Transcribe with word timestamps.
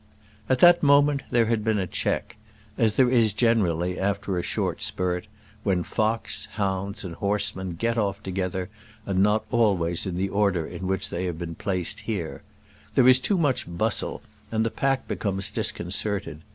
At 0.49 0.57
that 0.57 0.81
moment 0.81 1.21
there 1.29 1.45
had 1.45 1.63
been 1.63 1.77
a 1.77 1.85
check, 1.85 2.35
as 2.75 2.95
there 2.95 3.07
is 3.07 3.33
generally 3.33 3.99
after 3.99 4.35
a 4.35 4.41
short 4.41 4.81
spurt, 4.81 5.27
when 5.61 5.83
fox, 5.83 6.47
hounds, 6.53 7.03
and 7.03 7.13
horsemen 7.13 7.75
get 7.75 7.99
off 7.99 8.23
together, 8.23 8.69
and 9.05 9.21
not 9.21 9.45
always 9.51 10.07
in 10.07 10.17
the 10.17 10.29
order 10.29 10.65
in 10.65 10.87
which 10.87 11.09
they 11.09 11.25
have 11.25 11.37
been 11.37 11.53
placed 11.53 11.99
here. 11.99 12.41
There 12.95 13.07
is 13.07 13.19
too 13.19 13.37
much 13.37 13.67
bustle, 13.77 14.23
and 14.51 14.65
the 14.65 14.71
pack 14.71 15.07
becomes 15.07 15.51
disconcerted. 15.51 16.41